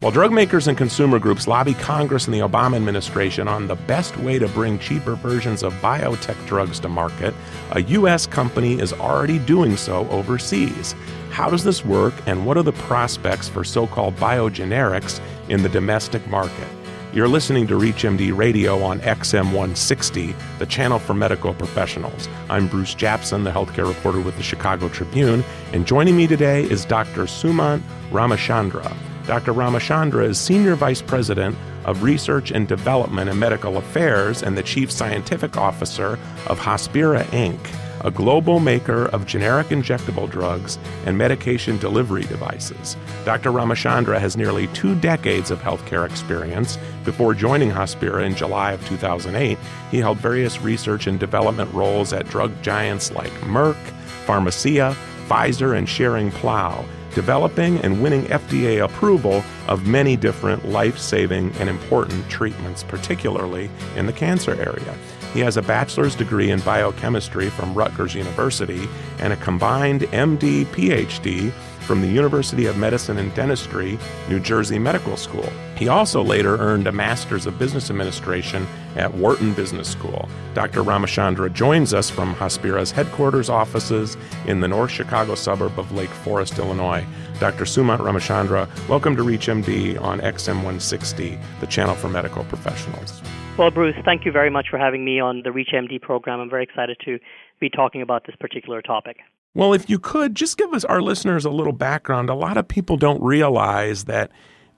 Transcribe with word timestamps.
While 0.00 0.12
drug 0.12 0.32
makers 0.32 0.66
and 0.66 0.78
consumer 0.78 1.18
groups 1.18 1.46
lobby 1.46 1.74
Congress 1.74 2.24
and 2.24 2.32
the 2.32 2.38
Obama 2.38 2.76
administration 2.76 3.46
on 3.46 3.66
the 3.66 3.74
best 3.74 4.16
way 4.16 4.38
to 4.38 4.48
bring 4.48 4.78
cheaper 4.78 5.14
versions 5.14 5.62
of 5.62 5.74
biotech 5.74 6.46
drugs 6.46 6.80
to 6.80 6.88
market, 6.88 7.34
a 7.72 7.82
U.S. 7.82 8.26
company 8.26 8.80
is 8.80 8.94
already 8.94 9.38
doing 9.40 9.76
so 9.76 10.08
overseas. 10.08 10.94
How 11.28 11.50
does 11.50 11.64
this 11.64 11.84
work, 11.84 12.14
and 12.24 12.46
what 12.46 12.56
are 12.56 12.62
the 12.62 12.72
prospects 12.72 13.46
for 13.46 13.62
so 13.62 13.86
called 13.86 14.16
biogenerics 14.16 15.20
in 15.50 15.62
the 15.62 15.68
domestic 15.68 16.26
market? 16.28 16.68
You're 17.12 17.28
listening 17.28 17.66
to 17.66 17.74
ReachMD 17.74 18.34
Radio 18.34 18.82
on 18.82 19.00
XM 19.00 19.52
160, 19.52 20.34
the 20.58 20.64
channel 20.64 20.98
for 20.98 21.12
medical 21.12 21.52
professionals. 21.52 22.26
I'm 22.48 22.68
Bruce 22.68 22.94
Japsen, 22.94 23.44
the 23.44 23.50
healthcare 23.50 23.86
reporter 23.86 24.22
with 24.22 24.38
the 24.38 24.42
Chicago 24.42 24.88
Tribune, 24.88 25.44
and 25.74 25.86
joining 25.86 26.16
me 26.16 26.26
today 26.26 26.62
is 26.62 26.86
Dr. 26.86 27.24
Sumant 27.24 27.82
Ramachandra. 28.10 28.96
Dr. 29.26 29.52
Ramachandra 29.52 30.24
is 30.24 30.38
Senior 30.38 30.74
Vice 30.74 31.02
President 31.02 31.56
of 31.84 32.02
Research 32.02 32.50
and 32.50 32.66
Development 32.66 33.30
and 33.30 33.38
Medical 33.38 33.76
Affairs 33.76 34.42
and 34.42 34.56
the 34.56 34.62
Chief 34.62 34.90
Scientific 34.90 35.56
Officer 35.56 36.18
of 36.46 36.58
Hospira 36.58 37.24
Inc., 37.26 37.58
a 38.02 38.10
global 38.10 38.60
maker 38.60 39.06
of 39.06 39.26
generic 39.26 39.68
injectable 39.68 40.28
drugs 40.28 40.78
and 41.04 41.18
medication 41.18 41.76
delivery 41.78 42.22
devices. 42.22 42.96
Dr. 43.24 43.50
Ramachandra 43.50 44.18
has 44.18 44.36
nearly 44.36 44.68
two 44.68 44.94
decades 44.96 45.50
of 45.50 45.60
healthcare 45.60 46.08
experience. 46.08 46.78
Before 47.04 47.34
joining 47.34 47.70
Hospira 47.70 48.24
in 48.24 48.34
July 48.34 48.72
of 48.72 48.86
2008, 48.88 49.58
he 49.90 49.98
held 49.98 50.18
various 50.18 50.60
research 50.62 51.06
and 51.06 51.20
development 51.20 51.72
roles 51.74 52.12
at 52.12 52.28
drug 52.28 52.50
giants 52.62 53.12
like 53.12 53.32
Merck, 53.42 53.76
Pharmacia, 54.24 54.96
Pfizer, 55.28 55.76
and 55.76 55.86
Schering-Plough 55.86 56.84
developing 57.14 57.78
and 57.78 58.02
winning 58.02 58.24
FDA 58.24 58.84
approval 58.84 59.42
of 59.68 59.86
many 59.86 60.16
different 60.16 60.68
life 60.68 60.98
saving 60.98 61.52
and 61.58 61.68
important 61.68 62.28
treatments, 62.28 62.82
particularly 62.82 63.70
in 63.96 64.06
the 64.06 64.12
cancer 64.12 64.52
area. 64.54 64.96
He 65.32 65.40
has 65.40 65.56
a 65.56 65.62
bachelor's 65.62 66.16
degree 66.16 66.50
in 66.50 66.60
biochemistry 66.60 67.50
from 67.50 67.74
Rutgers 67.74 68.14
University 68.14 68.88
and 69.18 69.32
a 69.32 69.36
combined 69.36 70.02
MD 70.02 70.64
PhD 70.66 71.52
from 71.90 72.02
the 72.02 72.06
University 72.06 72.66
of 72.66 72.76
Medicine 72.76 73.18
and 73.18 73.34
Dentistry, 73.34 73.98
New 74.28 74.38
Jersey 74.38 74.78
Medical 74.78 75.16
School. 75.16 75.52
He 75.76 75.88
also 75.88 76.22
later 76.22 76.56
earned 76.56 76.86
a 76.86 76.92
Master's 76.92 77.46
of 77.46 77.58
Business 77.58 77.90
Administration 77.90 78.64
at 78.94 79.12
Wharton 79.12 79.54
Business 79.54 79.88
School. 79.88 80.28
Dr. 80.54 80.84
Ramachandra 80.84 81.52
joins 81.52 81.92
us 81.92 82.08
from 82.08 82.32
Hospira's 82.36 82.92
headquarters 82.92 83.50
offices 83.50 84.16
in 84.46 84.60
the 84.60 84.68
North 84.68 84.92
Chicago 84.92 85.34
suburb 85.34 85.76
of 85.80 85.90
Lake 85.90 86.10
Forest, 86.10 86.60
Illinois. 86.60 87.04
Dr. 87.40 87.64
Sumant 87.64 87.98
Ramachandra, 87.98 88.68
welcome 88.88 89.16
to 89.16 89.24
ReachMD 89.24 90.00
on 90.00 90.20
XM 90.20 90.58
160, 90.58 91.40
the 91.58 91.66
channel 91.66 91.96
for 91.96 92.08
medical 92.08 92.44
professionals. 92.44 93.20
Well, 93.56 93.70
Bruce, 93.70 93.96
thank 94.06 94.24
you 94.24 94.32
very 94.32 94.48
much 94.48 94.68
for 94.70 94.78
having 94.78 95.04
me 95.04 95.20
on 95.20 95.42
the 95.42 95.50
ReachMD 95.50 96.00
program. 96.00 96.40
I'm 96.40 96.48
very 96.48 96.62
excited 96.62 96.96
to 97.04 97.18
be 97.60 97.68
talking 97.68 98.00
about 98.00 98.24
this 98.26 98.34
particular 98.36 98.80
topic. 98.80 99.18
Well, 99.52 99.74
if 99.74 99.90
you 99.90 99.98
could, 99.98 100.34
just 100.34 100.56
give 100.56 100.72
us, 100.72 100.84
our 100.84 101.02
listeners, 101.02 101.44
a 101.44 101.50
little 101.50 101.72
background. 101.72 102.30
A 102.30 102.34
lot 102.34 102.56
of 102.56 102.68
people 102.68 102.96
don't 102.96 103.20
realize 103.22 104.04
that 104.04 104.30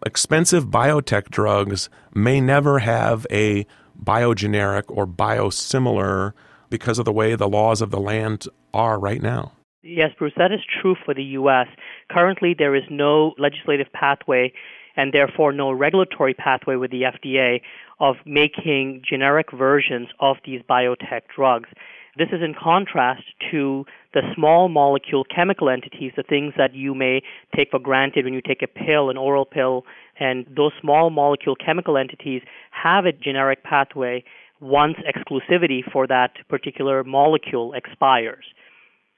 expensive 0.05 0.67
biotech 0.67 1.29
drugs 1.29 1.91
may 2.15 2.41
never 2.41 2.81
have 2.81 3.27
a 3.31 3.67
biogeneric 4.03 4.85
or 4.89 5.07
biosimilar 5.07 6.33
because 6.71 6.99
of 6.99 7.05
the 7.05 7.13
way 7.13 7.37
the 7.37 7.49
laws 7.49 7.83
of 7.83 7.91
the 7.91 8.01
land 8.01 8.47
are 8.75 8.99
right 8.99 9.23
now. 9.23 9.53
Yes, 9.83 10.11
Bruce, 10.19 10.33
that 10.37 10.53
is 10.53 10.61
true 10.81 10.97
for 11.05 11.13
the 11.13 11.23
U.S. 11.23 11.67
Currently, 12.11 12.55
there 12.59 12.75
is 12.75 12.85
no 12.91 13.35
legislative 13.37 13.93
pathway 13.93 14.53
and 14.97 15.13
therefore 15.13 15.53
no 15.53 15.71
regulatory 15.71 16.35
pathway 16.35 16.77
with 16.77 16.91
the 16.91 17.03
FDA 17.03 17.61
of 18.01 18.17
making 18.27 19.03
generic 19.09 19.53
versions 19.53 20.09
of 20.21 20.37
these 20.45 20.61
biotech 20.69 21.23
drugs. 21.35 21.69
This 22.19 22.29
is 22.31 22.43
in 22.43 22.55
contrast 22.55 23.23
to 23.51 23.87
the 24.13 24.21
small 24.35 24.69
molecule 24.69 25.25
chemical 25.25 25.71
entities, 25.71 26.13
the 26.15 26.23
things 26.23 26.53
that 26.59 26.75
you 26.75 26.95
may 26.95 27.23
take 27.57 27.71
for 27.71 27.79
granted 27.79 28.25
when 28.25 28.35
you 28.35 28.43
take 28.43 28.63
a 28.63 28.67
pill, 28.67 29.09
an 29.09 29.17
oral 29.17 29.47
pill, 29.47 29.87
and 30.21 30.45
those 30.55 30.73
small 30.81 31.09
molecule 31.09 31.57
chemical 31.57 31.97
entities 31.97 32.43
have 32.71 33.07
a 33.07 33.13
generic 33.13 33.65
pathway 33.65 34.23
once 34.61 34.97
exclusivity 35.09 35.81
for 35.91 36.07
that 36.07 36.33
particular 36.49 37.03
molecule 37.03 37.73
expires. 37.73 38.45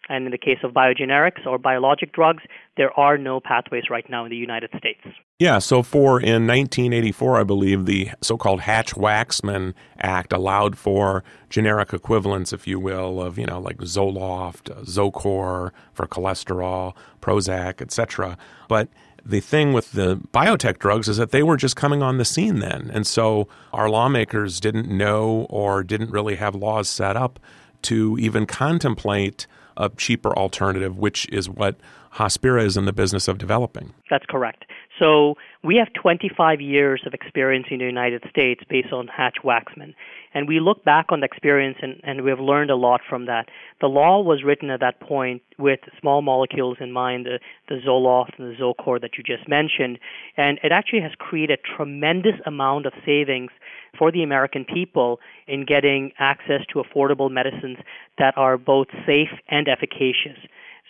And 0.09 0.27
in 0.27 0.33
the 0.33 0.39
case 0.39 0.59
of 0.63 0.73
biogenerics 0.73 1.47
or 1.47 1.59
biologic 1.59 2.13
drugs, 2.13 2.43
there 2.77 2.93
are 2.99 3.17
no 3.17 3.41
pathways 3.41 3.85
right 3.91 4.09
now 4.11 4.25
in 4.25 4.31
the 4.31 4.37
United 4.37 4.71
States. 4.77 5.01
Yeah, 5.39 5.59
so 5.59 5.83
for 5.83 6.21
in 6.21 6.47
1984, 6.47 7.41
I 7.41 7.45
believe, 7.45 7.87
the 7.87 8.11
so 8.21 8.37
called 8.37 8.61
Hatch 8.61 8.95
Waxman 8.95 9.75
Act 9.99 10.33
allowed 10.33 10.77
for 10.79 11.25
generic 11.51 11.93
equivalents, 11.93 12.53
if 12.53 12.67
you 12.67 12.79
will, 12.79 13.21
of, 13.21 13.39
you 13.39 13.47
know, 13.47 13.61
like 13.61 13.79
Zoloft, 13.79 14.71
uh, 14.71 14.83
Zocor 14.83 15.71
for 15.93 16.07
cholesterol, 16.07 16.95
Prozac, 17.21 17.81
etc. 17.81 18.37
But 18.69 18.89
the 19.25 19.41
thing 19.41 19.73
with 19.73 19.93
the 19.93 20.17
biotech 20.33 20.79
drugs 20.79 21.09
is 21.09 21.17
that 21.17 21.31
they 21.31 21.43
were 21.43 21.57
just 21.57 21.77
coming 21.77 22.03
on 22.03 22.19
the 22.19 22.25
scene 22.25 22.59
then. 22.59 22.91
And 22.93 23.07
so 23.07 23.49
our 23.73 23.89
lawmakers 23.89 24.61
didn't 24.61 24.89
know 24.89 25.47
or 25.49 25.83
didn't 25.83 26.11
really 26.11 26.37
have 26.37 26.55
laws 26.55 26.89
set 26.89 27.17
up 27.17 27.41
to 27.83 28.17
even 28.21 28.47
contemplate 28.47 29.47
a 29.77 29.91
cheaper 29.91 30.37
alternative, 30.37 30.97
which 30.99 31.29
is 31.31 31.49
what 31.49 31.77
Hospira 32.15 32.65
is 32.65 32.77
in 32.77 32.85
the 32.85 32.93
business 32.93 33.29
of 33.29 33.39
developing. 33.39 33.93
That's 34.11 34.25
correct. 34.27 34.65
So 34.99 35.35
we 35.63 35.77
have 35.77 35.93
25 35.95 36.61
years 36.61 37.03
of 37.07 37.15
experience 37.15 37.67
in 37.71 37.79
the 37.79 37.85
United 37.85 38.23
States 38.31 38.63
based 38.69 38.93
on 38.93 39.09
Hatch 39.09 39.37
Waxman. 39.45 39.95
And 40.35 40.47
we 40.47 40.61
look 40.61 40.85
back 40.85 41.07
on 41.11 41.21
the 41.21 41.27
experience 41.27 41.79
and, 41.83 42.01
and 42.05 42.23
we 42.23 42.31
have 42.31 42.41
learned 42.41 42.71
a 42.71 42.77
lot 42.77 43.01
from 43.09 43.27
that. 43.27 43.49
The 43.81 43.87
law 43.87 44.21
was 44.21 44.45
written 44.45 44.71
at 44.71 44.81
that 44.81 45.01
point 45.01 45.43
with 45.59 45.81
small 46.01 46.23
molecules 46.23 46.79
in 46.81 46.93
mind, 46.93 47.27
the, 47.27 47.39
the 47.69 47.81
Zoloft 47.87 48.39
and 48.39 48.51
the 48.51 48.61
Zocor 48.61 49.01
that 49.01 49.13
you 49.17 49.25
just 49.25 49.49
mentioned. 49.49 49.99
And 50.37 50.59
it 50.63 50.71
actually 50.71 51.01
has 51.01 51.13
created 51.19 51.59
a 51.59 51.77
tremendous 51.77 52.35
amount 52.47 52.87
of 52.87 52.93
savings 53.05 53.51
for 53.99 54.13
the 54.13 54.23
American 54.23 54.65
people 54.65 55.21
in 55.47 55.65
getting 55.65 56.13
access 56.19 56.61
to 56.73 56.83
affordable 56.83 57.31
medicines 57.31 57.79
that 58.19 58.37
are 58.37 58.59
both 58.59 58.89
safe 59.07 59.31
and 59.49 59.69
efficacious. 59.69 60.39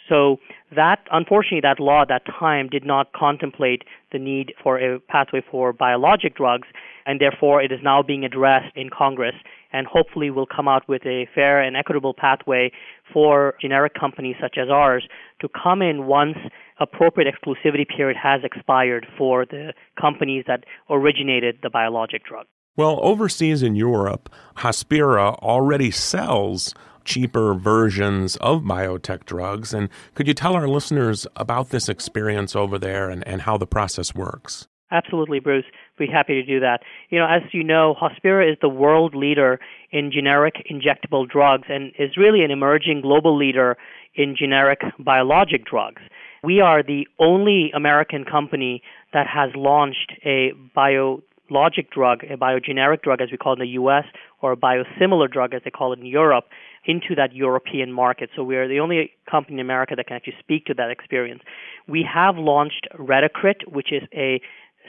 So 0.08 0.38
that, 0.74 1.00
unfortunately, 1.10 1.60
that 1.62 1.80
law 1.80 2.02
at 2.02 2.08
that 2.08 2.22
time 2.26 2.68
did 2.68 2.84
not 2.84 3.12
contemplate 3.12 3.82
the 4.12 4.18
need 4.18 4.52
for 4.62 4.78
a 4.78 5.00
pathway 5.00 5.42
for 5.50 5.72
biologic 5.72 6.36
drugs, 6.36 6.68
and 7.06 7.20
therefore 7.20 7.62
it 7.62 7.72
is 7.72 7.80
now 7.82 8.02
being 8.02 8.24
addressed 8.24 8.76
in 8.76 8.90
Congress, 8.90 9.34
and 9.72 9.86
hopefully 9.86 10.30
will 10.30 10.46
come 10.46 10.68
out 10.68 10.88
with 10.88 11.04
a 11.06 11.26
fair 11.34 11.60
and 11.60 11.76
equitable 11.76 12.14
pathway 12.14 12.70
for 13.12 13.54
generic 13.60 13.94
companies 13.98 14.36
such 14.40 14.56
as 14.58 14.68
ours 14.68 15.08
to 15.40 15.48
come 15.48 15.80
in 15.80 16.06
once 16.06 16.36
appropriate 16.80 17.32
exclusivity 17.32 17.86
period 17.88 18.16
has 18.20 18.40
expired 18.44 19.06
for 19.16 19.44
the 19.46 19.72
companies 20.00 20.44
that 20.46 20.64
originated 20.90 21.58
the 21.62 21.70
biologic 21.70 22.24
drug. 22.24 22.46
Well, 22.76 22.98
overseas 23.02 23.62
in 23.62 23.76
Europe, 23.76 24.28
Hospira 24.56 25.36
already 25.38 25.92
sells 25.92 26.74
cheaper 27.04 27.54
versions 27.54 28.36
of 28.36 28.62
biotech 28.62 29.24
drugs. 29.24 29.72
And 29.74 29.88
could 30.14 30.26
you 30.26 30.34
tell 30.34 30.54
our 30.54 30.68
listeners 30.68 31.26
about 31.36 31.70
this 31.70 31.88
experience 31.88 32.56
over 32.56 32.78
there 32.78 33.10
and, 33.10 33.26
and 33.26 33.42
how 33.42 33.56
the 33.56 33.66
process 33.66 34.14
works? 34.14 34.66
Absolutely, 34.90 35.40
Bruce. 35.40 35.64
Be 35.98 36.06
happy 36.06 36.34
to 36.34 36.44
do 36.44 36.60
that. 36.60 36.80
You 37.10 37.18
know, 37.18 37.26
as 37.26 37.42
you 37.52 37.64
know, 37.64 37.96
Hospira 38.00 38.50
is 38.50 38.56
the 38.60 38.68
world 38.68 39.14
leader 39.14 39.58
in 39.90 40.12
generic 40.12 40.66
injectable 40.70 41.28
drugs 41.28 41.66
and 41.68 41.92
is 41.98 42.16
really 42.16 42.44
an 42.44 42.50
emerging 42.50 43.00
global 43.00 43.36
leader 43.36 43.76
in 44.14 44.36
generic 44.38 44.82
biologic 44.98 45.64
drugs. 45.64 46.02
We 46.44 46.60
are 46.60 46.82
the 46.82 47.08
only 47.18 47.72
American 47.74 48.24
company 48.24 48.82
that 49.12 49.26
has 49.26 49.50
launched 49.56 50.12
a 50.24 50.52
bio 50.74 51.22
logic 51.50 51.90
drug, 51.90 52.22
a 52.24 52.36
biogeneric 52.36 53.02
drug 53.02 53.20
as 53.20 53.30
we 53.30 53.36
call 53.36 53.54
it 53.54 53.60
in 53.60 53.66
the 53.66 53.72
US, 53.82 54.04
or 54.44 54.52
a 54.52 54.56
biosimilar 54.58 55.30
drug 55.30 55.54
as 55.54 55.62
they 55.64 55.70
call 55.70 55.94
it 55.94 55.98
in 55.98 56.04
Europe, 56.04 56.44
into 56.84 57.14
that 57.14 57.34
European 57.34 57.90
market. 57.90 58.28
So 58.36 58.44
we 58.44 58.56
are 58.56 58.68
the 58.68 58.78
only 58.78 59.12
company 59.30 59.54
in 59.54 59.60
America 59.60 59.94
that 59.96 60.06
can 60.06 60.16
actually 60.16 60.36
speak 60.38 60.66
to 60.66 60.74
that 60.74 60.90
experience. 60.90 61.40
We 61.88 62.06
have 62.12 62.36
launched 62.36 62.86
Retacrit, 62.98 63.66
which 63.66 63.90
is 63.90 64.02
a 64.12 64.42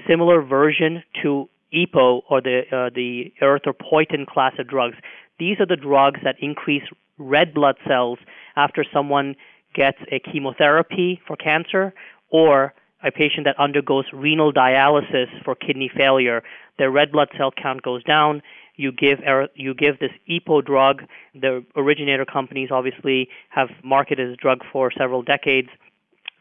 similar 0.10 0.42
version 0.42 1.04
to 1.24 1.48
EPO 1.74 2.24
or 2.30 2.42
the 2.42 2.64
uh, 2.70 2.90
the 2.94 3.32
erythropoietin 3.42 4.28
class 4.28 4.52
of 4.60 4.68
drugs. 4.68 4.98
These 5.40 5.62
are 5.62 5.66
the 5.66 5.78
drugs 5.78 6.20
that 6.26 6.36
increase 6.42 6.84
red 7.18 7.54
blood 7.54 7.78
cells 7.88 8.20
after 8.58 8.84
someone 8.94 9.36
gets 9.74 10.00
a 10.12 10.20
chemotherapy 10.20 11.22
for 11.26 11.38
cancer 11.38 11.94
or 12.30 12.74
a 13.06 13.12
patient 13.12 13.46
that 13.46 13.58
undergoes 13.58 14.06
renal 14.12 14.52
dialysis 14.52 15.28
for 15.46 15.56
kidney 15.56 15.90
failure, 15.96 16.44
their 16.78 16.92
red 16.92 17.12
blood 17.12 17.30
cell 17.38 17.52
count 17.52 17.82
goes 17.84 18.04
down. 18.04 18.42
You 18.78 18.92
give 18.92 19.20
er, 19.20 19.48
you 19.56 19.74
give 19.74 20.00
this 20.00 20.12
EPO 20.30 20.66
drug. 20.66 21.04
The 21.34 21.64
originator 21.76 22.26
companies 22.26 22.70
obviously 22.72 23.30
have 23.50 23.70
marketed 23.84 24.32
this 24.32 24.38
drug 24.38 24.62
for 24.72 24.92
several 24.92 25.22
decades. 25.22 25.70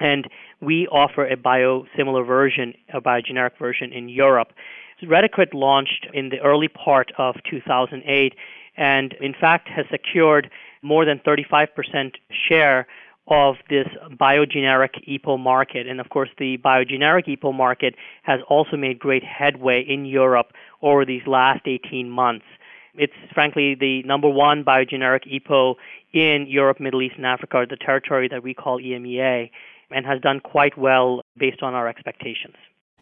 And 0.01 0.29
we 0.61 0.87
offer 0.89 1.25
a 1.25 1.37
biosimilar 1.37 2.27
version, 2.27 2.75
a 2.93 3.01
biogeneric 3.01 3.57
version 3.59 3.93
in 3.93 4.09
Europe. 4.09 4.53
Retacrit 5.03 5.53
launched 5.53 6.07
in 6.13 6.31
the 6.31 6.41
early 6.41 6.69
part 6.69 7.13
of 7.19 7.37
2008 7.51 8.35
and, 8.77 9.13
in 9.21 9.35
fact, 9.35 9.69
has 9.69 9.87
secured 9.91 10.51
more 10.83 11.05
than 11.05 11.19
35% 11.21 12.15
share 12.31 12.87
of 13.29 13.57
this 13.71 13.87
biogeneric 14.11 15.09
EPO 15.09 15.39
market. 15.39 15.87
And 15.87 16.01
of 16.01 16.11
course, 16.11 16.29
the 16.39 16.59
biogeneric 16.59 17.27
EPO 17.27 17.55
market 17.55 17.95
has 18.23 18.41
also 18.49 18.77
made 18.77 18.99
great 18.99 19.25
headway 19.25 19.83
in 19.83 20.05
Europe 20.05 20.53
over 20.83 21.05
these 21.05 21.27
last 21.27 21.63
18 21.67 22.11
months. 22.11 22.45
It's 22.95 23.15
frankly 23.33 23.75
the 23.75 24.03
number 24.05 24.29
one 24.29 24.63
biogeneric 24.65 25.41
EPO 25.41 25.77
in 26.13 26.47
Europe, 26.49 26.79
Middle 26.81 27.03
East, 27.03 27.17
and 27.17 27.27
Africa, 27.27 27.67
the 27.69 27.77
territory 27.77 28.29
that 28.29 28.43
we 28.43 28.55
call 28.55 28.79
EMEA, 28.79 29.51
and 29.91 30.07
has 30.07 30.21
done 30.21 30.41
quite 30.41 30.79
well 30.79 31.23
based 31.37 31.63
on 31.63 31.75
our 31.75 31.89
expectations. 31.89 32.55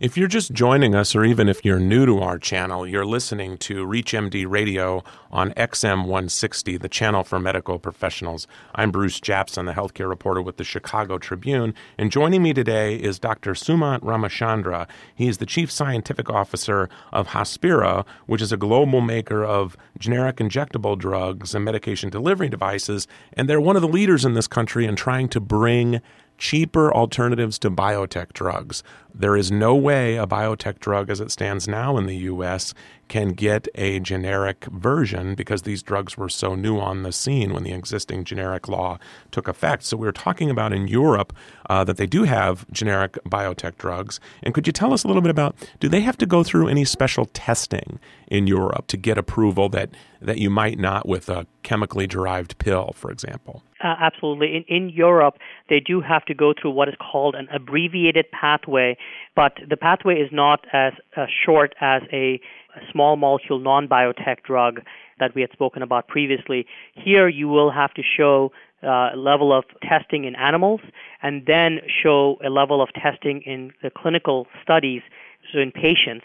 If 0.03 0.17
you're 0.17 0.27
just 0.27 0.51
joining 0.53 0.97
us, 0.97 1.15
or 1.15 1.25
even 1.25 1.49
if 1.49 1.65
you're 1.65 1.79
new 1.79 2.07
to 2.07 2.19
our 2.19 2.37
channel, 2.37 2.85
you're 2.85 3.07
listening 3.07 3.57
to 3.59 3.87
ReachMD 3.87 4.51
Radio 4.51 5.05
on 5.31 5.53
XM 5.53 6.07
160, 6.07 6.77
the 6.77 6.89
channel 6.89 7.23
for 7.23 7.39
medical 7.39 7.79
professionals. 7.79 8.49
I'm 8.75 8.91
Bruce 8.91 9.21
Japsen, 9.21 9.67
the 9.67 9.75
healthcare 9.75 10.09
reporter 10.09 10.43
with 10.43 10.57
the 10.57 10.65
Chicago 10.65 11.19
Tribune, 11.19 11.73
and 11.99 12.11
joining 12.11 12.43
me 12.43 12.53
today 12.53 12.97
is 12.97 13.21
Dr. 13.21 13.53
Sumant 13.53 14.01
Ramachandra. 14.01 14.89
He 15.15 15.29
is 15.29 15.39
the 15.39 15.47
chief 15.47 15.71
scientific 15.71 16.29
officer 16.29 16.89
of 17.13 17.29
Hospira, 17.29 18.05
which 18.27 18.43
is 18.43 18.51
a 18.51 18.57
global 18.57 19.03
maker 19.03 19.45
of 19.45 19.77
generic 20.01 20.39
injectable 20.39 20.99
drugs 20.99 21.55
and 21.55 21.65
medication 21.65 22.11
delivery 22.11 22.49
devices, 22.49 23.07
and 23.35 23.49
they're 23.49 23.61
one 23.61 23.77
of 23.77 23.83
the 23.83 23.87
leaders 23.87 24.25
in 24.25 24.35
this 24.35 24.49
country 24.49 24.85
in 24.85 24.97
trying 24.97 25.29
to 25.29 25.39
bring 25.39 26.01
cheaper 26.43 26.93
alternatives 26.93 27.57
to 27.57 27.71
biotech 27.71 28.33
drugs. 28.33 28.83
There 29.15 29.37
is 29.37 29.53
no 29.53 29.77
way 29.77 30.17
a 30.17 30.27
biotech 30.27 30.81
drug 30.81 31.09
as 31.09 31.21
it 31.21 31.31
stands 31.31 31.69
now 31.69 31.97
in 31.97 32.07
the 32.07 32.17
US 32.17 32.75
can 33.07 33.29
get 33.29 33.69
a 33.77 34.01
generic 34.01 34.65
version 34.65 35.37
because 35.37 35.63
these 35.63 35.85
drugs 35.85 36.19
were 36.19 36.29
so 36.29 36.57
new 36.57 36.81
on 36.81 37.05
the 37.05 37.13
scene 37.13 37.53
when 37.53 37.63
the 37.63 37.73
existing 37.73 38.25
generic 38.25 38.67
law 38.67 38.99
took 39.31 39.47
effect. 39.47 39.85
So 39.85 39.97
we 39.97 40.09
are 40.09 40.13
talking 40.13 40.51
about 40.51 40.73
in 40.73 40.89
Europe 40.89 41.33
uh, 41.71 41.85
that 41.85 41.97
they 41.97 42.07
do 42.07 42.25
have 42.25 42.69
generic 42.73 43.19
biotech 43.25 43.77
drugs. 43.77 44.19
And 44.43 44.53
could 44.53 44.67
you 44.67 44.73
tell 44.73 44.93
us 44.93 45.05
a 45.05 45.07
little 45.07 45.23
bit 45.23 45.31
about 45.31 45.55
do 45.79 45.89
they 45.89 46.01
have 46.01 46.19
to 46.19 46.27
go 46.27 46.43
through 46.43 46.67
any 46.67 46.85
special 46.85 47.27
testing 47.27 48.01
in 48.33 48.47
Europe 48.47 48.87
to 48.87 48.97
get 48.97 49.19
approval 49.19 49.69
that, 49.69 49.91
that 50.23 50.39
you 50.39 50.49
might 50.49 50.79
not 50.79 51.07
with 51.07 51.29
a 51.29 51.47
chemically 51.63 52.07
derived 52.07 52.57
pill, 52.57 52.93
for 52.97 53.11
example? 53.11 53.63
Uh, 53.85 53.95
absolutely. 54.01 54.57
In, 54.57 54.65
in 54.75 54.89
Europe, 54.89 55.37
they 55.69 55.81
do 55.81 56.01
have 56.01 56.25
to 56.25 56.35
go 56.35 56.55
through 56.59 56.71
what 56.71 56.89
is 56.89 56.95
called 56.99 57.35
an 57.35 57.47
abbreviated 57.53 58.25
pathway, 58.31 58.97
but 59.37 59.59
the 59.69 59.77
pathway 59.77 60.15
is 60.15 60.31
not 60.33 60.65
as 60.73 60.95
uh, 61.15 61.27
short 61.45 61.75
as 61.83 62.01
a, 62.11 62.41
a 62.75 62.81
small 62.91 63.17
molecule 63.17 63.59
non 63.59 63.87
biotech 63.87 64.43
drug 64.45 64.81
that 65.21 65.35
we 65.35 65.43
had 65.43 65.51
spoken 65.53 65.83
about 65.83 66.09
previously. 66.09 66.65
Here, 66.95 67.29
you 67.29 67.49
will 67.49 67.71
have 67.71 67.93
to 67.95 68.03
show 68.03 68.51
uh, 68.83 69.11
level 69.15 69.53
of 69.53 69.65
testing 69.87 70.25
in 70.25 70.35
animals 70.37 70.81
and 71.23 71.45
then 71.47 71.81
show 72.03 72.39
a 72.43 72.49
level 72.49 72.81
of 72.81 72.89
testing 72.95 73.43
in 73.43 73.73
the 73.83 73.91
clinical 73.91 74.47
studies, 74.63 75.03
so 75.53 75.59
in 75.59 75.71
patients 75.71 76.25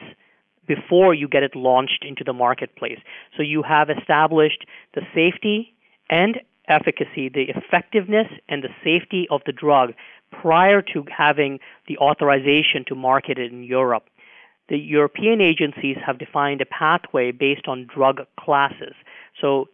before 0.68 1.14
you 1.14 1.28
get 1.28 1.44
it 1.44 1.56
launched 1.56 2.04
into 2.08 2.24
the 2.24 2.34
marketplace. 2.34 3.00
So 3.36 3.44
you 3.44 3.64
have 3.64 3.90
established 3.90 4.66
the 4.94 5.02
safety 5.14 5.74
and 6.10 6.40
efficacy, 6.68 7.30
the 7.30 7.50
effectiveness 7.56 8.28
and 8.50 8.64
the 8.64 8.70
safety 8.84 9.28
of 9.32 9.42
the 9.46 9.52
drug 9.52 9.94
prior 10.32 10.82
to 10.82 11.06
having 11.16 11.60
the 11.88 11.98
authorization 11.98 12.84
to 12.88 12.96
market 12.96 13.38
it 13.38 13.52
in 13.52 13.64
Europe. 13.64 14.10
The 14.70 14.78
European 14.78 15.40
agencies 15.40 15.98
have 16.06 16.18
defined 16.18 16.62
a 16.62 16.66
pathway 16.66 17.32
based 17.32 17.68
on 17.68 17.88
drug 17.94 18.22
classes. 18.38 18.94
So 19.40 19.70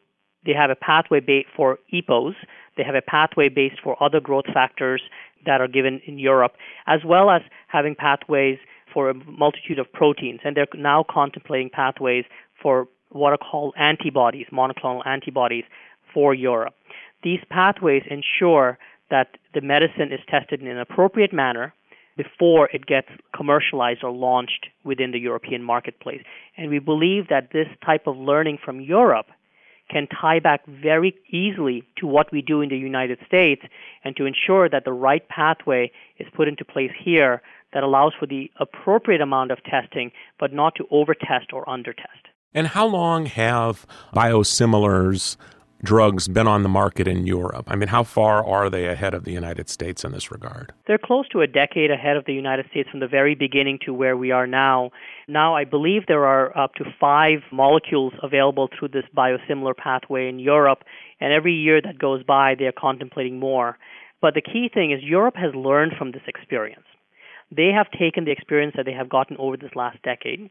they 0.45 0.53
have 0.53 0.69
a 0.69 0.75
pathway 0.75 1.45
for 1.55 1.79
EPOs, 1.91 2.35
they 2.77 2.83
have 2.83 2.95
a 2.95 3.01
pathway 3.01 3.49
based 3.49 3.79
for 3.83 4.01
other 4.03 4.19
growth 4.19 4.45
factors 4.53 5.01
that 5.45 5.61
are 5.61 5.67
given 5.67 6.01
in 6.05 6.19
Europe, 6.19 6.53
as 6.87 7.01
well 7.03 7.29
as 7.29 7.41
having 7.67 7.95
pathways 7.95 8.59
for 8.93 9.09
a 9.09 9.13
multitude 9.13 9.79
of 9.79 9.91
proteins. 9.91 10.39
And 10.43 10.55
they're 10.55 10.67
now 10.75 11.05
contemplating 11.09 11.69
pathways 11.69 12.25
for 12.61 12.87
what 13.09 13.33
are 13.33 13.37
called 13.37 13.73
antibodies, 13.77 14.47
monoclonal 14.51 15.05
antibodies 15.05 15.65
for 16.13 16.33
Europe. 16.33 16.73
These 17.23 17.39
pathways 17.49 18.03
ensure 18.09 18.77
that 19.09 19.37
the 19.53 19.61
medicine 19.61 20.11
is 20.11 20.19
tested 20.29 20.61
in 20.61 20.67
an 20.67 20.79
appropriate 20.79 21.33
manner 21.33 21.73
before 22.17 22.69
it 22.73 22.85
gets 22.85 23.07
commercialized 23.35 24.03
or 24.03 24.11
launched 24.11 24.67
within 24.83 25.11
the 25.11 25.19
European 25.19 25.63
marketplace. 25.63 26.21
And 26.57 26.69
we 26.69 26.79
believe 26.79 27.29
that 27.29 27.49
this 27.51 27.67
type 27.85 28.07
of 28.07 28.17
learning 28.17 28.59
from 28.63 28.81
Europe 28.81 29.27
can 29.89 30.07
tie 30.07 30.39
back 30.39 30.65
very 30.65 31.15
easily 31.29 31.83
to 31.97 32.07
what 32.07 32.31
we 32.31 32.41
do 32.41 32.61
in 32.61 32.69
the 32.69 32.77
United 32.77 33.19
States 33.27 33.61
and 34.03 34.15
to 34.15 34.25
ensure 34.25 34.69
that 34.69 34.85
the 34.85 34.93
right 34.93 35.27
pathway 35.27 35.91
is 36.17 36.27
put 36.35 36.47
into 36.47 36.65
place 36.65 36.91
here 37.03 37.41
that 37.73 37.83
allows 37.83 38.13
for 38.19 38.25
the 38.25 38.51
appropriate 38.59 39.21
amount 39.21 39.51
of 39.51 39.63
testing, 39.63 40.11
but 40.39 40.53
not 40.53 40.75
to 40.75 40.85
overtest 40.91 41.53
or 41.53 41.65
undertest. 41.65 42.29
And 42.53 42.67
how 42.67 42.85
long 42.85 43.25
have 43.25 43.85
biosimilars 44.15 45.37
drugs 45.83 46.27
been 46.29 46.47
on 46.47 46.63
the 46.63 46.69
market 46.69 47.07
in 47.07 47.27
Europe? 47.27 47.65
I 47.67 47.75
mean, 47.75 47.89
how 47.89 48.03
far 48.03 48.45
are 48.45 48.69
they 48.69 48.87
ahead 48.87 49.13
of 49.13 49.25
the 49.25 49.31
United 49.31 49.69
States 49.69 50.05
in 50.05 50.11
this 50.11 50.31
regard? 50.31 50.71
They're 50.87 50.97
close 50.97 51.27
to 51.29 51.41
a 51.41 51.47
decade 51.47 51.91
ahead 51.91 52.15
of 52.15 52.25
the 52.25 52.33
United 52.33 52.67
States 52.69 52.89
from 52.89 53.01
the 53.01 53.07
very 53.07 53.35
beginning 53.35 53.79
to 53.85 53.93
where 53.93 54.15
we 54.15 54.31
are 54.31 54.47
now. 54.47 54.91
Now, 55.27 55.55
I 55.55 55.65
believe 55.65 56.03
there 56.07 56.25
are 56.25 56.57
up 56.57 56.75
to 56.75 56.85
five 56.99 57.39
molecules 57.51 58.13
available 58.21 58.69
through 58.77 58.89
this 58.89 59.03
biosimilar 59.15 59.75
pathway 59.75 60.29
in 60.29 60.39
Europe, 60.39 60.83
and 61.19 61.33
every 61.33 61.53
year 61.53 61.81
that 61.81 61.99
goes 61.99 62.23
by, 62.23 62.55
they 62.57 62.65
are 62.65 62.73
contemplating 62.77 63.39
more. 63.39 63.77
But 64.21 64.35
the 64.35 64.41
key 64.41 64.69
thing 64.73 64.91
is 64.91 65.03
Europe 65.03 65.35
has 65.35 65.53
learned 65.53 65.93
from 65.97 66.11
this 66.11 66.21
experience. 66.27 66.85
They 67.55 67.69
have 67.69 67.89
taken 67.91 68.25
the 68.25 68.31
experience 68.31 68.73
that 68.77 68.85
they 68.85 68.93
have 68.93 69.09
gotten 69.09 69.37
over 69.37 69.57
this 69.57 69.75
last 69.75 70.01
decade 70.03 70.49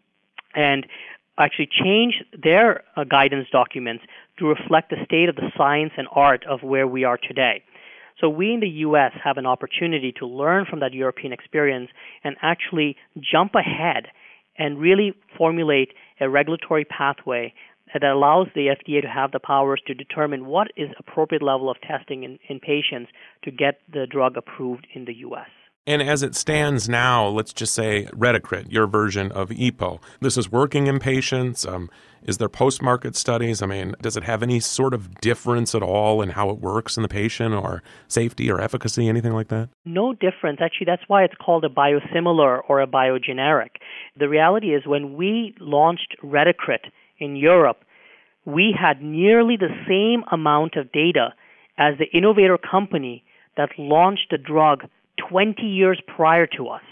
and 0.54 0.86
actually 1.38 1.68
changed 1.82 2.24
their 2.42 2.82
uh, 2.96 3.04
guidance 3.04 3.48
documents 3.50 4.04
to 4.38 4.46
reflect 4.46 4.90
the 4.90 4.96
state 5.04 5.28
of 5.28 5.36
the 5.36 5.50
science 5.56 5.92
and 5.96 6.06
art 6.12 6.44
of 6.46 6.62
where 6.62 6.86
we 6.86 7.04
are 7.04 7.16
today. 7.16 7.62
So 8.20 8.28
we 8.28 8.52
in 8.52 8.60
the 8.60 8.68
US 8.68 9.12
have 9.24 9.38
an 9.38 9.46
opportunity 9.46 10.12
to 10.18 10.26
learn 10.26 10.66
from 10.68 10.80
that 10.80 10.92
European 10.92 11.32
experience 11.32 11.90
and 12.22 12.36
actually 12.42 12.96
jump 13.18 13.54
ahead 13.54 14.08
and 14.58 14.78
really 14.78 15.14
formulate 15.36 15.94
a 16.20 16.28
regulatory 16.28 16.84
pathway 16.84 17.52
that 17.92 18.04
allows 18.04 18.48
the 18.54 18.68
FDA 18.68 19.02
to 19.02 19.08
have 19.08 19.32
the 19.32 19.40
powers 19.40 19.80
to 19.86 19.94
determine 19.94 20.46
what 20.46 20.68
is 20.76 20.90
appropriate 20.98 21.42
level 21.42 21.70
of 21.70 21.80
testing 21.80 22.22
in, 22.22 22.38
in 22.48 22.60
patients 22.60 23.10
to 23.44 23.50
get 23.50 23.80
the 23.92 24.06
drug 24.06 24.36
approved 24.36 24.86
in 24.94 25.04
the 25.04 25.14
US. 25.16 25.48
And 25.84 26.00
as 26.00 26.22
it 26.22 26.36
stands 26.36 26.88
now, 26.88 27.26
let's 27.26 27.52
just 27.52 27.74
say 27.74 28.04
Retacrit, 28.12 28.70
your 28.70 28.86
version 28.86 29.32
of 29.32 29.48
EPO. 29.48 30.00
This 30.20 30.36
is 30.36 30.52
working 30.52 30.86
in 30.86 31.00
patients. 31.00 31.66
Um, 31.66 31.90
is 32.22 32.38
there 32.38 32.48
post 32.48 32.80
market 32.80 33.16
studies? 33.16 33.62
I 33.62 33.66
mean, 33.66 33.96
does 34.00 34.16
it 34.16 34.22
have 34.22 34.44
any 34.44 34.60
sort 34.60 34.94
of 34.94 35.20
difference 35.20 35.74
at 35.74 35.82
all 35.82 36.22
in 36.22 36.30
how 36.30 36.50
it 36.50 36.58
works 36.58 36.96
in 36.96 37.02
the 37.02 37.08
patient 37.08 37.52
or 37.52 37.82
safety 38.06 38.48
or 38.48 38.60
efficacy, 38.60 39.08
anything 39.08 39.32
like 39.32 39.48
that? 39.48 39.70
No 39.84 40.12
difference. 40.12 40.60
Actually, 40.62 40.84
that's 40.86 41.02
why 41.08 41.24
it's 41.24 41.34
called 41.34 41.64
a 41.64 41.68
biosimilar 41.68 42.60
or 42.68 42.80
a 42.80 42.86
biogeneric. 42.86 43.70
The 44.16 44.28
reality 44.28 44.68
is, 44.68 44.86
when 44.86 45.14
we 45.16 45.56
launched 45.58 46.14
Retacrit 46.22 46.92
in 47.18 47.34
Europe, 47.34 47.84
we 48.44 48.72
had 48.78 49.02
nearly 49.02 49.56
the 49.56 49.74
same 49.88 50.22
amount 50.30 50.76
of 50.76 50.92
data 50.92 51.34
as 51.76 51.94
the 51.98 52.16
innovator 52.16 52.56
company 52.56 53.24
that 53.56 53.70
launched 53.78 54.28
the 54.30 54.38
drug 54.38 54.84
20 55.28 55.62
years 55.62 56.00
prior 56.06 56.46
to 56.46 56.68
us. 56.68 56.82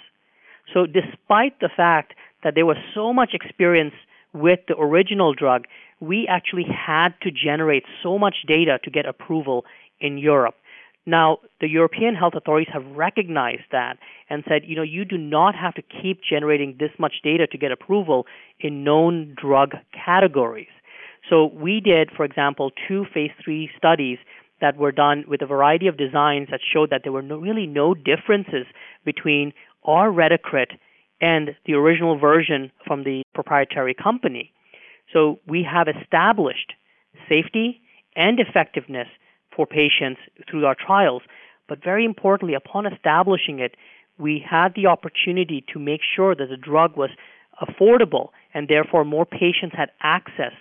So, 0.72 0.86
despite 0.86 1.58
the 1.60 1.70
fact 1.74 2.14
that 2.44 2.54
there 2.54 2.66
was 2.66 2.76
so 2.94 3.12
much 3.12 3.30
experience 3.34 3.94
with 4.32 4.60
the 4.68 4.76
original 4.76 5.34
drug, 5.34 5.64
we 6.00 6.26
actually 6.28 6.64
had 6.64 7.10
to 7.22 7.30
generate 7.30 7.84
so 8.02 8.18
much 8.18 8.36
data 8.46 8.78
to 8.84 8.90
get 8.90 9.06
approval 9.06 9.64
in 10.00 10.16
Europe. 10.18 10.54
Now, 11.06 11.38
the 11.60 11.68
European 11.68 12.14
health 12.14 12.34
authorities 12.36 12.72
have 12.72 12.84
recognized 12.94 13.64
that 13.72 13.98
and 14.28 14.44
said, 14.46 14.62
you 14.64 14.76
know, 14.76 14.82
you 14.82 15.04
do 15.04 15.18
not 15.18 15.54
have 15.54 15.74
to 15.74 15.82
keep 15.82 16.20
generating 16.22 16.76
this 16.78 16.90
much 16.98 17.14
data 17.24 17.46
to 17.48 17.58
get 17.58 17.72
approval 17.72 18.26
in 18.60 18.84
known 18.84 19.34
drug 19.40 19.72
categories. 19.92 20.68
So 21.28 21.46
we 21.46 21.80
did, 21.80 22.10
for 22.16 22.24
example, 22.24 22.70
two 22.86 23.06
phase 23.12 23.30
three 23.42 23.70
studies 23.76 24.18
that 24.60 24.76
were 24.76 24.92
done 24.92 25.24
with 25.26 25.42
a 25.42 25.46
variety 25.46 25.86
of 25.86 25.96
designs 25.96 26.48
that 26.50 26.60
showed 26.72 26.90
that 26.90 27.02
there 27.02 27.12
were 27.12 27.22
no, 27.22 27.36
really 27.36 27.66
no 27.66 27.94
differences 27.94 28.66
between 29.04 29.52
our 29.84 30.10
Retacrit 30.10 30.78
and 31.20 31.50
the 31.66 31.74
original 31.74 32.18
version 32.18 32.70
from 32.86 33.04
the 33.04 33.22
proprietary 33.34 33.94
company. 33.94 34.52
So 35.12 35.40
we 35.46 35.66
have 35.70 35.88
established 35.88 36.72
safety 37.28 37.80
and 38.16 38.38
effectiveness 38.40 39.08
for 39.54 39.66
patients 39.66 40.20
through 40.48 40.66
our 40.66 40.74
trials. 40.74 41.22
But 41.68 41.82
very 41.82 42.04
importantly, 42.04 42.54
upon 42.54 42.86
establishing 42.86 43.58
it, 43.60 43.74
we 44.18 44.44
had 44.48 44.74
the 44.74 44.86
opportunity 44.86 45.64
to 45.72 45.78
make 45.78 46.00
sure 46.16 46.34
that 46.34 46.48
the 46.48 46.56
drug 46.56 46.96
was 46.96 47.10
affordable 47.62 48.28
and 48.54 48.68
therefore 48.68 49.04
more 49.04 49.26
patients 49.26 49.74
had 49.76 49.90
access 50.02 50.52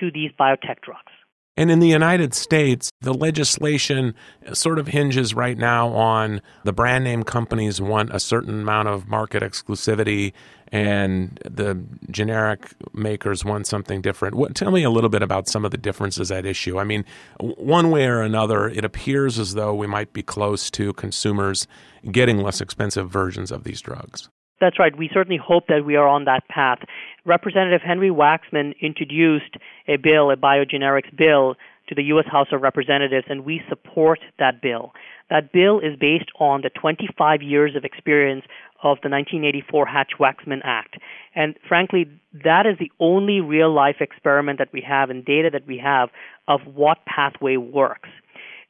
to 0.00 0.10
these 0.10 0.30
biotech 0.38 0.80
drugs. 0.82 1.11
And 1.56 1.70
in 1.70 1.80
the 1.80 1.88
United 1.88 2.32
States, 2.32 2.90
the 3.02 3.12
legislation 3.12 4.14
sort 4.54 4.78
of 4.78 4.88
hinges 4.88 5.34
right 5.34 5.58
now 5.58 5.88
on 5.88 6.40
the 6.64 6.72
brand 6.72 7.04
name 7.04 7.24
companies 7.24 7.78
want 7.80 8.10
a 8.10 8.20
certain 8.20 8.62
amount 8.62 8.88
of 8.88 9.06
market 9.06 9.42
exclusivity 9.42 10.32
and 10.68 11.38
the 11.44 11.78
generic 12.10 12.72
makers 12.94 13.44
want 13.44 13.66
something 13.66 14.00
different. 14.00 14.34
What, 14.34 14.54
tell 14.54 14.70
me 14.70 14.82
a 14.82 14.88
little 14.88 15.10
bit 15.10 15.22
about 15.22 15.46
some 15.46 15.66
of 15.66 15.70
the 15.70 15.76
differences 15.76 16.32
at 16.32 16.46
issue. 16.46 16.78
I 16.78 16.84
mean, 16.84 17.04
one 17.38 17.90
way 17.90 18.06
or 18.06 18.22
another, 18.22 18.70
it 18.70 18.82
appears 18.82 19.38
as 19.38 19.52
though 19.52 19.74
we 19.74 19.86
might 19.86 20.14
be 20.14 20.22
close 20.22 20.70
to 20.70 20.94
consumers 20.94 21.66
getting 22.10 22.38
less 22.38 22.62
expensive 22.62 23.10
versions 23.10 23.52
of 23.52 23.64
these 23.64 23.82
drugs. 23.82 24.30
That's 24.62 24.78
right. 24.78 24.96
We 24.96 25.10
certainly 25.12 25.40
hope 25.44 25.66
that 25.66 25.84
we 25.84 25.96
are 25.96 26.06
on 26.06 26.24
that 26.26 26.46
path. 26.46 26.78
Representative 27.24 27.80
Henry 27.84 28.10
Waxman 28.10 28.74
introduced 28.80 29.56
a 29.88 29.96
bill, 29.96 30.30
a 30.30 30.36
biogenerics 30.36 31.14
bill, 31.18 31.56
to 31.88 31.96
the 31.96 32.04
U.S. 32.04 32.26
House 32.30 32.46
of 32.52 32.62
Representatives, 32.62 33.26
and 33.28 33.44
we 33.44 33.60
support 33.68 34.20
that 34.38 34.62
bill. 34.62 34.92
That 35.30 35.52
bill 35.52 35.80
is 35.80 35.98
based 35.98 36.30
on 36.38 36.60
the 36.62 36.70
25 36.70 37.42
years 37.42 37.74
of 37.74 37.84
experience 37.84 38.44
of 38.84 38.98
the 39.02 39.10
1984 39.10 39.84
Hatch 39.84 40.12
Waxman 40.20 40.60
Act. 40.62 40.94
And 41.34 41.56
frankly, 41.66 42.06
that 42.44 42.64
is 42.64 42.78
the 42.78 42.92
only 43.00 43.40
real 43.40 43.74
life 43.74 43.96
experiment 43.98 44.60
that 44.60 44.72
we 44.72 44.84
have 44.88 45.10
and 45.10 45.24
data 45.24 45.50
that 45.52 45.66
we 45.66 45.78
have 45.78 46.10
of 46.46 46.60
what 46.72 46.98
pathway 47.04 47.56
works. 47.56 48.10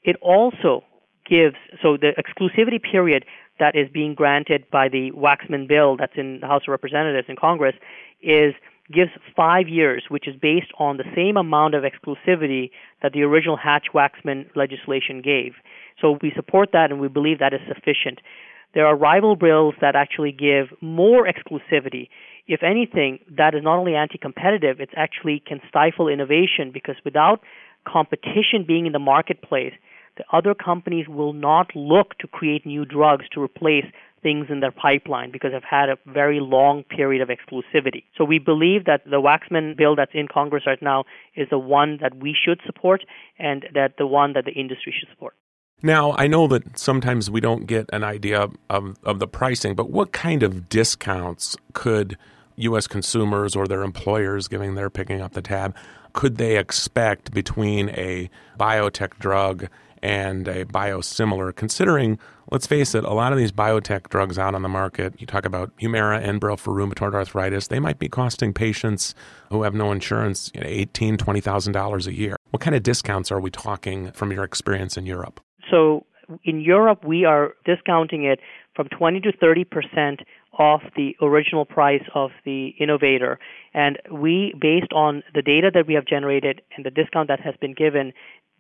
It 0.04 0.16
also 0.22 0.84
gives, 1.29 1.57
so 1.81 1.97
the 1.97 2.12
exclusivity 2.19 2.83
period 2.83 3.25
that 3.59 3.76
is 3.76 3.88
being 3.88 4.14
granted 4.14 4.64
by 4.71 4.88
the 4.88 5.11
Waxman 5.12 5.69
bill 5.69 5.97
that's 5.97 6.17
in 6.17 6.41
the 6.41 6.47
House 6.47 6.62
of 6.67 6.73
Representatives 6.73 7.29
in 7.29 7.37
Congress 7.37 7.75
is 8.23 8.55
gives 8.93 9.11
five 9.35 9.69
years, 9.69 10.05
which 10.09 10.29
is 10.29 10.35
based 10.37 10.71
on 10.79 10.97
the 10.97 11.05
same 11.14 11.37
amount 11.37 11.75
of 11.75 11.85
exclusivity 11.85 12.71
that 13.02 13.12
the 13.12 13.23
original 13.23 13.57
Hatch-Waxman 13.57 14.55
legislation 14.55 15.23
gave. 15.23 15.55
So 16.00 16.19
we 16.21 16.33
support 16.35 16.71
that 16.73 16.91
and 16.91 17.00
we 17.00 17.09
believe 17.09 17.38
that 17.38 17.55
is 17.55 17.61
sufficient. 17.69 18.21
There 18.75 18.87
are 18.87 18.97
rival 18.97 19.37
bills 19.37 19.75
that 19.81 19.95
actually 19.95 20.33
give 20.33 20.69
more 20.81 21.26
exclusivity. 21.26 22.09
If 22.47 22.62
anything, 22.62 23.21
that 23.37 23.55
is 23.55 23.62
not 23.62 23.79
only 23.79 23.95
anti-competitive, 23.95 24.81
it 24.81 24.91
actually 24.97 25.43
can 25.47 25.61
stifle 25.69 26.09
innovation 26.09 26.71
because 26.73 26.97
without 27.05 27.41
competition 27.87 28.64
being 28.67 28.87
in 28.87 28.93
the 28.93 28.99
marketplace, 28.99 29.75
the 30.16 30.25
other 30.33 30.54
companies 30.54 31.09
will 31.09 31.33
not 31.33 31.75
look 31.75 32.19
to 32.19 32.26
create 32.26 32.66
new 32.66 32.85
drugs 32.85 33.25
to 33.33 33.42
replace 33.42 33.87
things 34.23 34.47
in 34.50 34.61
their 34.61 34.71
pipeline 34.71 35.33
because 35.33 35.50
they've 35.52 35.62
had 35.69 35.88
a 35.88 35.97
very 36.07 36.38
long 36.40 36.85
period 36.85 37.21
of 37.21 37.28
exclusivity. 37.28 38.04
So 38.16 38.25
we 38.25 38.38
believe 38.38 38.85
that 38.85 39.04
the 39.04 39.21
Waxman 39.21 39.76
bill 39.76 39.97
that's 39.97 40.12
in 40.14 40.28
Congress 40.28 40.64
right 40.66 40.81
now 40.81 41.04
is 41.35 41.49
the 41.50 41.59
one 41.59 41.99
that 42.00 42.16
we 42.16 42.35
should 42.35 42.61
support 42.64 43.04
and 43.38 43.66
that 43.75 43.95
the 43.99 44.07
one 44.07 44.35
that 44.35 44.45
the 44.45 44.52
industry 44.52 44.95
should 44.99 45.09
support. 45.11 45.35
Now, 45.83 46.12
I 46.12 46.28
know 46.28 46.47
that 46.47 46.78
sometimes 46.78 47.28
we 47.28 47.40
don't 47.40 47.66
get 47.66 47.90
an 47.92 48.04
idea 48.04 48.49
of, 48.71 48.99
of 49.02 49.19
the 49.19 49.26
pricing, 49.26 49.75
but 49.75 49.90
what 49.90 50.12
kind 50.12 50.45
of 50.45 50.69
discounts 50.69 51.57
could 51.73 52.16
U.S. 52.57 52.87
consumers 52.87 53.57
or 53.57 53.66
their 53.66 53.83
employers, 53.83 54.47
giving 54.47 54.76
their 54.76 54.90
picking 54.90 55.21
up 55.21 55.33
the 55.33 55.42
tab, 55.42 55.75
could 56.12 56.37
they 56.37 56.57
expect 56.57 57.33
between 57.33 57.88
a 57.90 58.31
biotech 58.61 59.19
drug 59.19 59.69
and 60.02 60.49
a 60.49 60.64
biosimilar, 60.64 61.54
considering, 61.54 62.18
let's 62.50 62.66
face 62.66 62.94
it, 62.94 63.04
a 63.04 63.12
lot 63.12 63.32
of 63.32 63.38
these 63.38 63.52
biotech 63.52 64.09
drugs 64.09 64.38
out 64.38 64.54
on 64.54 64.62
the 64.62 64.68
market, 64.68 65.14
you 65.21 65.26
talk 65.26 65.44
about 65.44 65.76
Humira, 65.78 66.25
Enbrel 66.25 66.59
for 66.59 66.73
rheumatoid 66.73 67.14
arthritis, 67.14 67.68
they 67.68 67.78
might 67.78 67.99
be 67.99 68.09
costing 68.09 68.52
patients 68.52 69.14
who 69.50 69.62
have 69.62 69.75
no 69.75 69.92
insurance 69.92 70.50
you 70.54 70.61
know, 70.61 70.66
$18,000, 70.66 71.18
$20,000 71.18 72.06
a 72.06 72.12
year. 72.12 72.37
What 72.50 72.61
kind 72.61 72.75
of 72.75 72.82
discounts 72.82 73.30
are 73.30 73.40
we 73.40 73.50
talking 73.50 74.11
from 74.12 74.32
your 74.32 74.44
experience 74.44 74.97
in 74.97 75.06
Europe? 75.06 75.40
So 75.71 76.04
in 76.44 76.61
Europe, 76.61 77.04
we 77.04 77.25
are 77.25 77.54
discounting 77.64 78.25
it 78.25 78.40
from 78.75 78.88
20 78.88 79.21
to 79.21 79.32
30 79.32 79.64
percent 79.64 80.21
off 80.59 80.82
the 80.97 81.16
original 81.23 81.64
price 81.64 82.02
of 82.14 82.30
the 82.44 82.75
innovator. 82.78 83.38
And 83.73 83.99
we, 84.11 84.54
based 84.61 84.92
on 84.92 85.23
the 85.35 85.40
data 85.40 85.71
that 85.73 85.87
we 85.87 85.94
have 85.94 86.04
generated 86.04 86.61
and 86.76 86.85
the 86.85 86.90
discount 86.90 87.28
that 87.28 87.40
has 87.40 87.54
been 87.61 87.73
given, 87.73 88.12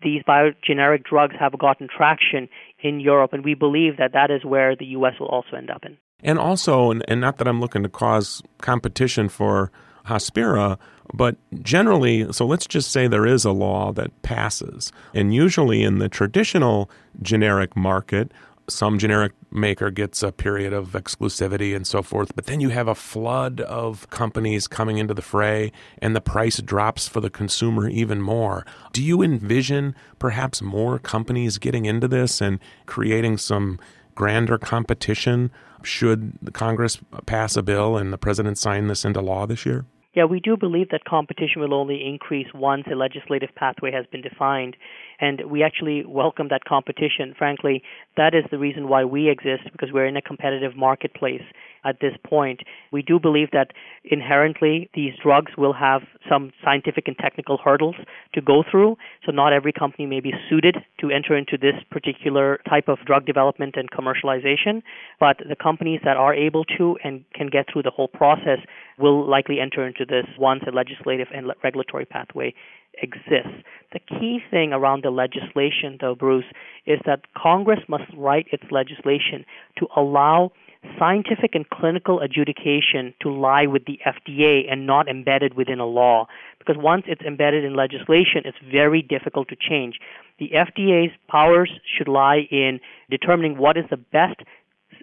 these 0.02 0.22
biogeneric 0.22 1.04
drugs 1.04 1.34
have 1.38 1.58
gotten 1.58 1.88
traction 1.88 2.48
in 2.80 3.00
Europe, 3.00 3.32
and 3.32 3.44
we 3.44 3.54
believe 3.54 3.96
that 3.98 4.12
that 4.12 4.30
is 4.30 4.44
where 4.44 4.76
the 4.76 4.86
U.S. 4.86 5.14
will 5.20 5.28
also 5.28 5.56
end 5.56 5.70
up 5.70 5.84
in. 5.84 5.96
And 6.22 6.38
also, 6.38 6.90
and, 6.90 7.04
and 7.08 7.20
not 7.20 7.38
that 7.38 7.48
I'm 7.48 7.60
looking 7.60 7.82
to 7.82 7.88
cause 7.88 8.42
competition 8.60 9.28
for 9.28 9.72
Hospira, 10.06 10.78
but 11.14 11.36
generally, 11.62 12.32
so 12.32 12.46
let's 12.46 12.66
just 12.66 12.90
say 12.90 13.06
there 13.06 13.26
is 13.26 13.44
a 13.44 13.52
law 13.52 13.92
that 13.92 14.22
passes. 14.22 14.92
And 15.14 15.34
usually 15.34 15.82
in 15.82 15.98
the 15.98 16.08
traditional 16.08 16.90
generic 17.20 17.76
market, 17.76 18.32
some 18.68 18.98
generic 18.98 19.32
maker 19.50 19.90
gets 19.90 20.22
a 20.22 20.32
period 20.32 20.72
of 20.72 20.92
exclusivity 20.92 21.74
and 21.74 21.86
so 21.86 22.02
forth, 22.02 22.34
but 22.34 22.46
then 22.46 22.60
you 22.60 22.70
have 22.70 22.88
a 22.88 22.94
flood 22.94 23.60
of 23.62 24.08
companies 24.10 24.68
coming 24.68 24.98
into 24.98 25.14
the 25.14 25.22
fray 25.22 25.72
and 25.98 26.14
the 26.14 26.20
price 26.20 26.58
drops 26.58 27.08
for 27.08 27.20
the 27.20 27.30
consumer 27.30 27.88
even 27.88 28.20
more. 28.20 28.64
Do 28.92 29.02
you 29.02 29.22
envision 29.22 29.94
perhaps 30.18 30.62
more 30.62 30.98
companies 30.98 31.58
getting 31.58 31.86
into 31.86 32.08
this 32.08 32.40
and 32.40 32.58
creating 32.86 33.38
some 33.38 33.78
grander 34.14 34.58
competition 34.58 35.50
should 35.82 36.38
Congress 36.52 36.98
pass 37.26 37.56
a 37.56 37.62
bill 37.62 37.96
and 37.96 38.12
the 38.12 38.18
president 38.18 38.58
sign 38.58 38.86
this 38.86 39.04
into 39.04 39.20
law 39.20 39.46
this 39.46 39.66
year? 39.66 39.84
Yeah, 40.14 40.24
we 40.26 40.40
do 40.40 40.58
believe 40.58 40.90
that 40.90 41.04
competition 41.06 41.62
will 41.62 41.72
only 41.72 42.06
increase 42.06 42.48
once 42.54 42.84
a 42.92 42.94
legislative 42.94 43.48
pathway 43.54 43.92
has 43.92 44.04
been 44.12 44.20
defined 44.20 44.76
and 45.20 45.42
we 45.50 45.62
actually 45.62 46.04
welcome 46.04 46.48
that 46.50 46.64
competition. 46.64 47.34
Frankly, 47.36 47.82
that 48.16 48.34
is 48.34 48.44
the 48.50 48.58
reason 48.58 48.88
why 48.88 49.04
we 49.04 49.28
exist 49.28 49.64
because 49.72 49.90
we're 49.92 50.06
in 50.06 50.16
a 50.16 50.22
competitive 50.22 50.76
marketplace 50.76 51.42
at 51.84 51.98
this 52.00 52.12
point. 52.24 52.60
We 52.92 53.02
do 53.02 53.18
believe 53.18 53.50
that 53.52 53.72
inherently 54.04 54.88
these 54.94 55.12
drugs 55.22 55.52
will 55.56 55.72
have 55.72 56.02
some 56.28 56.52
scientific 56.64 57.08
and 57.08 57.16
technical 57.18 57.58
hurdles 57.58 57.96
to 58.34 58.40
go 58.40 58.62
through, 58.70 58.96
so 59.24 59.32
not 59.32 59.52
every 59.52 59.72
company 59.72 60.06
may 60.06 60.20
be 60.20 60.32
suited 60.48 60.76
to 61.00 61.10
enter 61.10 61.36
into 61.36 61.56
this 61.58 61.74
particular 61.90 62.60
type 62.68 62.88
of 62.88 62.98
drug 63.04 63.26
development 63.26 63.74
and 63.76 63.90
commercialization, 63.90 64.82
but 65.18 65.38
the 65.48 65.56
companies 65.56 66.00
that 66.04 66.16
are 66.16 66.34
able 66.34 66.64
to 66.64 66.96
and 67.02 67.24
can 67.34 67.48
get 67.48 67.66
through 67.72 67.82
the 67.82 67.90
whole 67.90 68.08
process 68.08 68.58
will 68.98 69.28
likely 69.28 69.58
enter 69.60 69.86
into 69.86 70.04
this 70.04 70.26
once 70.38 70.62
a 70.66 70.70
legislative 70.70 71.28
and 71.34 71.50
regulatory 71.62 72.04
pathway 72.04 72.54
exists. 73.00 73.62
The 73.92 74.00
key 74.00 74.40
thing 74.50 74.72
around 74.72 75.04
the 75.04 75.10
legislation, 75.10 75.98
though, 76.00 76.14
Bruce, 76.14 76.46
is 76.86 76.98
that 77.06 77.20
Congress 77.36 77.80
must 77.88 78.04
write 78.16 78.46
its 78.52 78.64
legislation 78.70 79.44
to 79.78 79.86
allow 79.96 80.52
scientific 80.98 81.54
and 81.54 81.68
clinical 81.70 82.20
adjudication 82.20 83.14
to 83.20 83.30
lie 83.30 83.66
with 83.66 83.84
the 83.84 84.00
FDA 84.04 84.70
and 84.70 84.86
not 84.86 85.08
embedded 85.08 85.54
within 85.54 85.78
a 85.78 85.86
law. 85.86 86.26
Because 86.58 86.76
once 86.78 87.04
it's 87.06 87.22
embedded 87.22 87.64
in 87.64 87.74
legislation, 87.74 88.42
it's 88.44 88.58
very 88.70 89.02
difficult 89.02 89.48
to 89.48 89.56
change. 89.56 89.98
The 90.38 90.50
FDA's 90.50 91.12
powers 91.28 91.70
should 91.96 92.08
lie 92.08 92.48
in 92.50 92.80
determining 93.10 93.58
what 93.58 93.76
is 93.76 93.84
the 93.90 93.96
best 93.96 94.40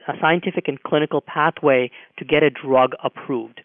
uh, 0.07 0.13
scientific 0.19 0.67
and 0.67 0.81
clinical 0.83 1.21
pathway 1.21 1.91
to 2.17 2.25
get 2.25 2.43
a 2.43 2.49
drug 2.49 2.91
approved 3.03 3.61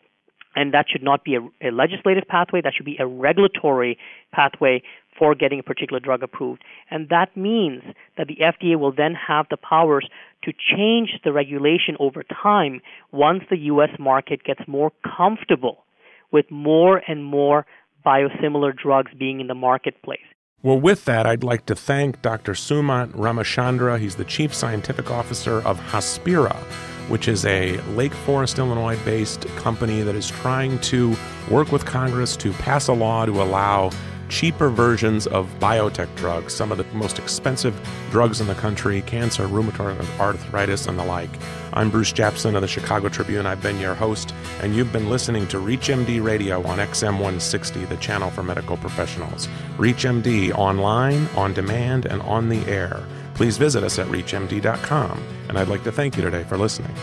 and 0.55 0.73
that 0.73 0.87
should 0.91 1.03
not 1.03 1.25
be 1.25 1.37
a, 1.37 1.69
a, 1.69 1.71
legislative 1.71 2.25
pathway, 2.29 2.61
that 2.63 2.73
should 2.75 2.87
be 2.87 2.97
a 2.99 3.07
regulatory 3.07 3.99
pathway 4.33 4.83
for 5.19 5.35
getting 5.35 5.59
a 5.59 5.63
particular 5.63 6.01
drug 6.01 6.23
approved. 6.23 6.63
And 6.91 7.09
that 7.09 7.37
means 7.37 7.83
that 8.17 8.27
the 8.27 8.37
FDA 8.37 8.79
will 8.79 8.93
then 8.93 9.15
have 9.15 9.47
the 9.51 9.57
powers 9.57 10.09
to 10.45 10.53
change 10.53 11.11
the 11.25 11.33
regulation 11.33 11.97
over 12.01 12.23
time 12.23 12.81
once 13.13 13.43
the 13.51 13.59
U.S. 13.59 13.91
market 13.99 14.45
gets 14.45 14.61
more 14.67 14.93
comfortable 15.17 15.85
with 16.33 16.51
more 16.51 17.03
and 17.07 17.25
more 17.25 17.67
biosimilar 18.05 18.77
drugs 18.77 19.13
being 19.19 19.41
in 19.41 19.47
the 19.47 19.55
marketplace. 19.55 20.21
Well, 20.63 20.81
with 20.81 21.05
that, 21.05 21.27
I'd 21.27 21.45
like 21.45 21.67
to 21.67 21.75
thank 21.75 22.23
Dr. 22.23 22.53
Sumant 22.53 23.13
Ramachandra. 23.13 24.01
He's 24.01 24.17
the 24.17 24.25
Chief 24.25 24.55
Scientific 24.55 25.11
Officer 25.11 25.61
of 25.61 25.79
Hospira 25.79 26.94
which 27.09 27.29
is 27.29 27.45
a 27.47 27.79
Lake 27.97 28.15
Forest, 28.15 28.59
Illinois 28.59 28.99
based 29.05 29.47
company 29.57 30.03
that 30.03 30.15
is 30.15 30.31
trying 30.31 30.79
to 30.81 31.15
work 31.51 31.73
with 31.73 31.85
Congress 31.85 32.37
to 32.37 32.53
pass 32.55 32.89
a 32.89 32.93
law 32.93 33.27
to 33.27 33.43
allow 33.43 33.91
cheaper 34.29 34.69
versions 34.69 35.27
of 35.29 35.49
biotech 35.61 36.13
drugs, 36.17 36.53
some 36.53 36.73
of 36.73 36.79
the 36.79 36.85
most 36.97 37.19
expensive 37.19 37.79
drugs 38.11 38.41
in 38.41 38.47
the 38.47 38.55
country, 38.55 39.03
cancer, 39.03 39.47
rheumatoid 39.47 40.01
arthritis, 40.19 40.87
and 40.87 40.99
the 40.99 41.05
like. 41.05 41.31
I'm 41.73 41.91
Bruce 41.91 42.13
Japsen 42.13 42.55
of 42.55 42.61
the 42.61 42.69
Chicago 42.69 43.09
Tribune. 43.09 43.47
I've 43.47 43.63
been 43.63 43.79
your 43.79 43.95
host, 43.95 44.35
and 44.61 44.75
you've 44.75 44.93
been 44.93 45.09
listening 45.09 45.47
to 45.49 45.59
ReachMD 45.59 46.23
Radio 46.23 46.67
on 46.67 46.79
XM 46.79 47.13
160, 47.13 47.85
the 47.85 47.97
channel 47.99 48.31
for 48.31 48.43
medical 48.43 48.77
professionals. 48.77 49.49
ReachMD 49.77 50.53
online, 50.53 51.27
on 51.37 51.53
demand, 51.53 52.07
and 52.07 52.23
on 52.23 52.49
the 52.49 52.67
air. 52.67 53.05
Please 53.35 53.59
visit 53.59 53.85
us 53.85 53.99
at 53.99 54.07
reachmd.com. 54.07 55.23
And 55.49 55.59
I'd 55.59 55.69
like 55.69 55.85
to 55.85 55.93
thank 55.93 56.17
you 56.17 56.23
today 56.23 56.45
for 56.45 56.57
listening. 56.57 56.95